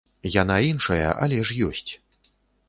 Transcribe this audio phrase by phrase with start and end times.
[0.35, 1.91] Яна іншая, але ж ёсць.